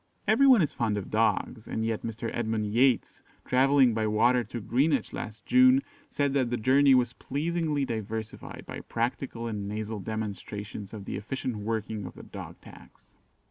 Every 0.27 0.47
one 0.47 0.63
is 0.63 0.73
fond 0.73 0.97
of 0.97 1.11
dogs, 1.11 1.67
and 1.67 1.85
yet 1.85 2.01
Mr. 2.01 2.31
Edmund 2.33 2.65
Yates, 2.65 3.21
travelling 3.45 3.93
by 3.93 4.07
water 4.07 4.43
to 4.45 4.59
Greenwich 4.59 5.13
last 5.13 5.45
June, 5.45 5.83
said 6.09 6.33
that 6.33 6.49
the 6.49 6.57
journey 6.57 6.95
was 6.95 7.13
pleasingly 7.13 7.85
diversified 7.85 8.63
by 8.65 8.79
practical 8.79 9.45
and 9.45 9.67
nasal 9.67 9.99
demonstrations 9.99 10.91
of 10.91 11.05
the 11.05 11.17
efficient 11.17 11.57
working 11.57 12.07
of 12.07 12.15
the 12.15 12.23
Dog 12.23 12.59
tax. 12.61 13.13